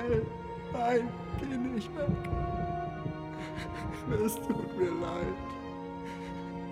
[0.00, 0.26] Bell,
[0.72, 2.08] nein, geh nicht weg.
[4.24, 5.36] Es tut mir leid.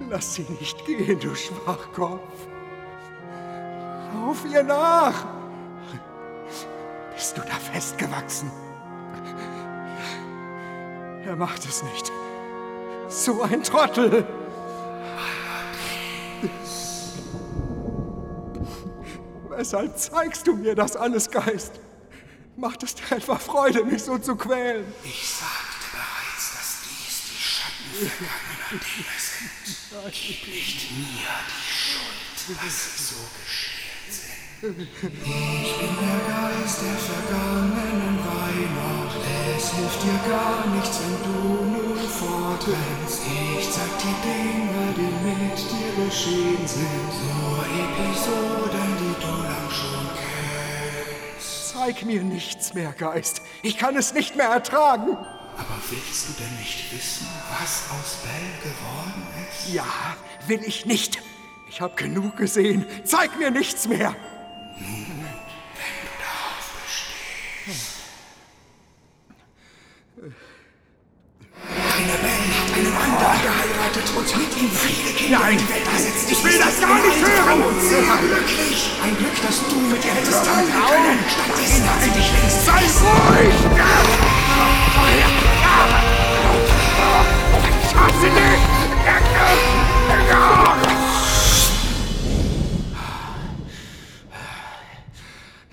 [0.08, 2.48] Lass sie nicht gehen, du Schwachkopf.
[4.14, 5.26] Lauf ihr nach.
[7.14, 8.50] Bist du da festgewachsen?
[11.26, 12.10] Er macht es nicht.
[13.08, 14.26] So ein Trottel.
[19.50, 21.80] Weshalb zeigst du mir das alles, Geist?
[22.58, 24.92] Macht es dir etwa Freude, mich so zu quälen?
[25.04, 29.54] Ich sagte bereits, dass dies die Schatten vergangener Dinge sind.
[30.10, 32.78] Nicht mir die Schuld, dass
[33.10, 34.74] so geschehen sind.
[34.74, 39.22] Ich bin der Geist der vergangenen Weihnacht.
[39.54, 43.22] Es hilft dir gar nichts, wenn du nun fortrennst.
[43.22, 47.14] Ich zeig die Dinge, die mit dir geschehen sind.
[47.38, 50.27] Nur Episoden, die du lang schon kennst.
[51.78, 53.40] Zeig mir nichts mehr, Geist.
[53.62, 55.12] Ich kann es nicht mehr ertragen.
[55.16, 57.28] Aber willst du denn nicht wissen,
[57.60, 59.72] was aus Bell geworden ist?
[59.72, 59.84] Ja,
[60.48, 61.22] will ich nicht.
[61.70, 62.84] Ich habe genug gesehen.
[63.04, 64.16] Zeig mir nichts mehr.
[64.76, 67.94] Wenn du darauf bestehst.
[71.62, 75.84] Deine Bell hat einen anderen geheiratet und mit ihm viele Kinder Nein, in die Welt
[75.92, 76.28] gesetzt.
[76.28, 77.62] ich will das gar nicht hören.
[77.80, 78.90] Sehr glücklich.
[79.04, 81.18] Ein dass du mit ihr hättest teilen können.
[81.28, 83.54] Stattdessen hat sie dich längst Sei ruhig!
[87.82, 88.78] Ich hasse dich!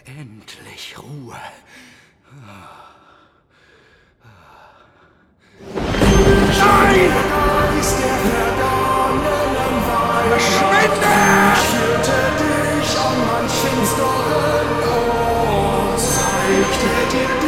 [0.06, 1.36] Endlich Ruhe.
[16.48, 17.45] 生きて。